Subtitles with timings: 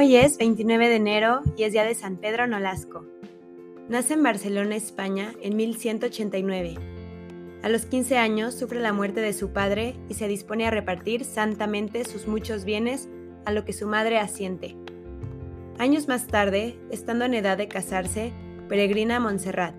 [0.00, 3.04] Hoy es 29 de enero y es día de San Pedro Nolasco.
[3.88, 6.76] Nace en Barcelona, España, en 1189.
[7.64, 11.24] A los 15 años sufre la muerte de su padre y se dispone a repartir
[11.24, 13.08] santamente sus muchos bienes
[13.44, 14.76] a lo que su madre asiente.
[15.78, 18.32] Años más tarde, estando en edad de casarse,
[18.68, 19.74] peregrina a Montserrat.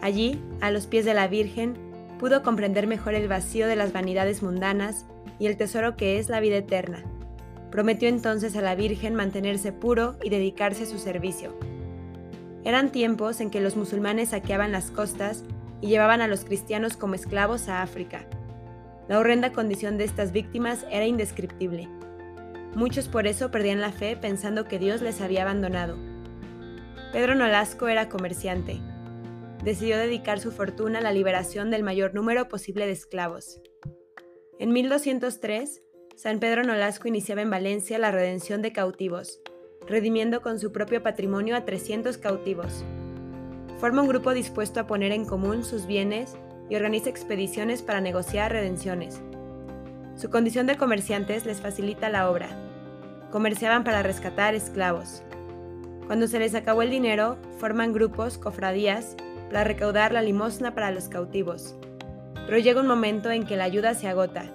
[0.00, 1.74] Allí, a los pies de la Virgen,
[2.18, 5.04] pudo comprender mejor el vacío de las vanidades mundanas
[5.38, 7.04] y el tesoro que es la vida eterna
[7.74, 11.58] Prometió entonces a la Virgen mantenerse puro y dedicarse a su servicio.
[12.62, 15.42] Eran tiempos en que los musulmanes saqueaban las costas
[15.80, 18.28] y llevaban a los cristianos como esclavos a África.
[19.08, 21.88] La horrenda condición de estas víctimas era indescriptible.
[22.76, 25.98] Muchos por eso perdían la fe pensando que Dios les había abandonado.
[27.12, 28.78] Pedro Nolasco era comerciante.
[29.64, 33.60] Decidió dedicar su fortuna a la liberación del mayor número posible de esclavos.
[34.60, 35.82] En 1203,
[36.16, 39.40] San Pedro Nolasco iniciaba en Valencia la redención de cautivos,
[39.88, 42.84] redimiendo con su propio patrimonio a 300 cautivos.
[43.80, 46.36] Forma un grupo dispuesto a poner en común sus bienes
[46.70, 49.20] y organiza expediciones para negociar redenciones.
[50.14, 52.48] Su condición de comerciantes les facilita la obra.
[53.32, 55.24] Comerciaban para rescatar esclavos.
[56.06, 59.16] Cuando se les acabó el dinero, forman grupos, cofradías,
[59.48, 61.74] para recaudar la limosna para los cautivos.
[62.46, 64.48] Pero llega un momento en que la ayuda se agota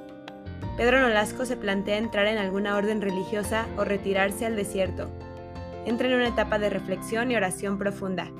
[0.80, 5.10] Pedro Nolasco se plantea entrar en alguna orden religiosa o retirarse al desierto.
[5.86, 8.32] Entra en una etapa de reflexión y oración profunda.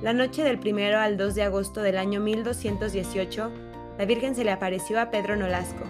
[0.00, 3.50] La noche del 1 al 2 de agosto del año 1218,
[3.98, 5.82] la Virgen se le apareció a Pedro Nolasco.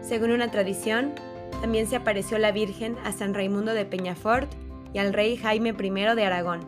[0.00, 1.12] Según una tradición,
[1.60, 4.50] también se apareció la Virgen a San Raimundo de Peñafort
[4.94, 6.60] y al rey Jaime I de Aragón,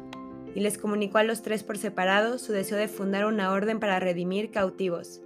[0.54, 4.00] y les comunicó a los tres por separado su deseo de fundar una orden para
[4.00, 5.22] redimir cautivos.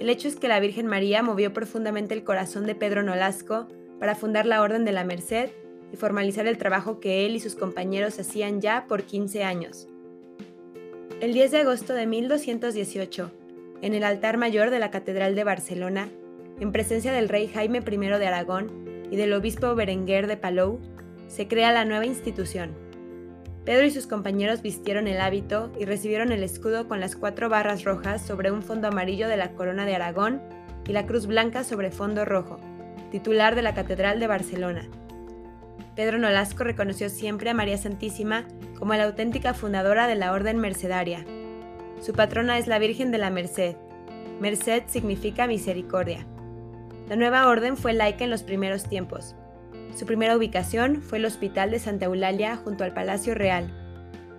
[0.00, 3.66] El hecho es que la Virgen María movió profundamente el corazón de Pedro Nolasco
[3.98, 5.50] para fundar la Orden de la Merced
[5.92, 9.88] y formalizar el trabajo que él y sus compañeros hacían ya por 15 años.
[11.20, 13.30] El 10 de agosto de 1218,
[13.80, 16.10] en el altar mayor de la Catedral de Barcelona,
[16.60, 20.78] en presencia del rey Jaime I de Aragón y del obispo Berenguer de Palou,
[21.28, 22.74] se crea la nueva institución,
[23.66, 27.82] Pedro y sus compañeros vistieron el hábito y recibieron el escudo con las cuatro barras
[27.82, 30.40] rojas sobre un fondo amarillo de la corona de Aragón
[30.86, 32.60] y la cruz blanca sobre fondo rojo,
[33.10, 34.88] titular de la Catedral de Barcelona.
[35.96, 38.44] Pedro Nolasco reconoció siempre a María Santísima
[38.78, 41.24] como la auténtica fundadora de la Orden Mercedaria.
[42.00, 43.74] Su patrona es la Virgen de la Merced.
[44.40, 46.24] Merced significa misericordia.
[47.08, 49.34] La nueva orden fue laica en los primeros tiempos,
[49.96, 53.72] su primera ubicación fue el Hospital de Santa Eulalia junto al Palacio Real.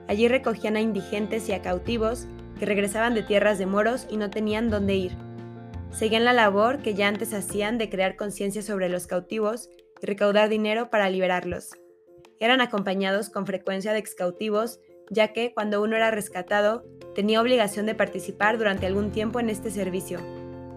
[0.07, 2.27] Allí recogían a indigentes y a cautivos
[2.59, 5.17] que regresaban de tierras de moros y no tenían dónde ir.
[5.89, 9.67] Seguían la labor que ya antes hacían de crear conciencia sobre los cautivos
[9.99, 11.71] y recaudar dinero para liberarlos.
[12.39, 14.79] Eran acompañados con frecuencia de excautivos,
[15.09, 16.85] ya que cuando uno era rescatado,
[17.15, 20.19] tenía obligación de participar durante algún tiempo en este servicio.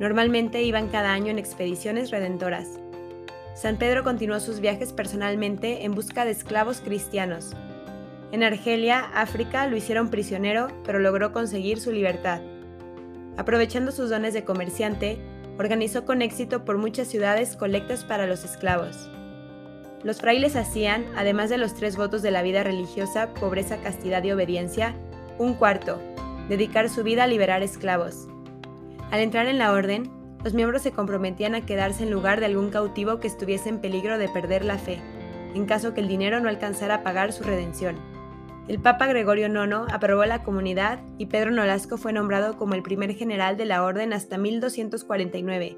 [0.00, 2.80] Normalmente iban cada año en expediciones redentoras.
[3.54, 7.52] San Pedro continuó sus viajes personalmente en busca de esclavos cristianos.
[8.32, 12.40] En Argelia, África, lo hicieron prisionero, pero logró conseguir su libertad.
[13.36, 15.18] Aprovechando sus dones de comerciante,
[15.58, 19.10] organizó con éxito por muchas ciudades colectas para los esclavos.
[20.02, 24.32] Los frailes hacían, además de los tres votos de la vida religiosa, pobreza, castidad y
[24.32, 24.94] obediencia,
[25.38, 26.00] un cuarto,
[26.48, 28.28] dedicar su vida a liberar esclavos.
[29.10, 30.10] Al entrar en la orden,
[30.42, 34.18] los miembros se comprometían a quedarse en lugar de algún cautivo que estuviese en peligro
[34.18, 35.00] de perder la fe,
[35.54, 37.96] en caso que el dinero no alcanzara a pagar su redención.
[38.68, 43.14] El Papa Gregorio IX aprobó la comunidad y Pedro Nolasco fue nombrado como el primer
[43.14, 45.76] general de la orden hasta 1249,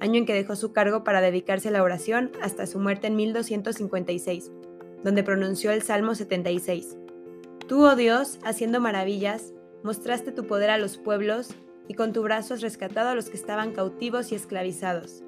[0.00, 3.16] año en que dejó su cargo para dedicarse a la oración hasta su muerte en
[3.16, 4.52] 1256,
[5.02, 6.96] donde pronunció el Salmo 76.
[7.66, 9.52] Tú, oh Dios, haciendo maravillas,
[9.82, 11.56] mostraste tu poder a los pueblos
[11.88, 15.22] y con tu brazo has rescatado a los que estaban cautivos y esclavizados.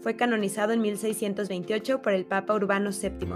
[0.00, 3.34] Fue canonizado en 1628 por el Papa Urbano VII.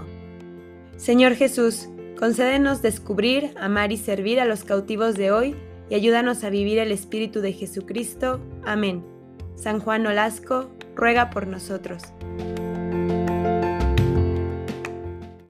[0.97, 1.87] Señor Jesús,
[2.19, 5.55] concédenos descubrir, amar y servir a los cautivos de hoy
[5.89, 8.41] y ayúdanos a vivir el Espíritu de Jesucristo.
[8.65, 9.03] Amén.
[9.55, 12.03] San Juan Olasco, ruega por nosotros.